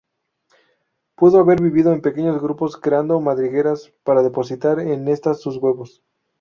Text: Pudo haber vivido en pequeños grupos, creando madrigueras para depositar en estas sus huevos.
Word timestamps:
Pudo 1.15 1.37
haber 1.39 1.61
vivido 1.61 1.93
en 1.93 2.01
pequeños 2.01 2.41
grupos, 2.41 2.75
creando 2.75 3.19
madrigueras 3.19 3.93
para 4.03 4.23
depositar 4.23 4.79
en 4.79 5.07
estas 5.07 5.39
sus 5.41 5.57
huevos. 5.57 6.03